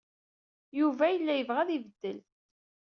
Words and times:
Yuba 0.79 1.05
yella 1.09 1.33
yebɣa 1.35 1.59
ad 1.63 1.69
ibeddel. 1.77 2.19